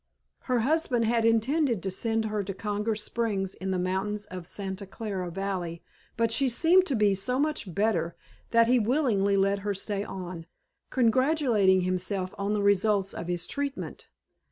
[0.49, 4.49] Her husband had intended to send her to Congress Springs in the mountains of the
[4.49, 5.83] Santa Clara Valley,
[6.17, 8.15] but she seemed to be so much better
[8.49, 10.47] that he willingly let her stay on,
[10.89, 14.09] congratulating himself on the results of his treatment.